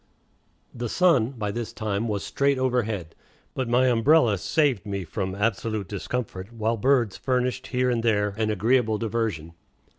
[0.73, 3.13] The sun by this time was straight overhead,
[3.53, 8.49] but my umbrella saved me from absolute discomfort, while birds furnished here and there an
[8.49, 9.53] agreeable diversion.